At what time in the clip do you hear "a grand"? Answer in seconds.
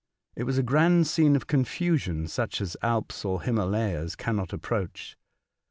0.57-1.05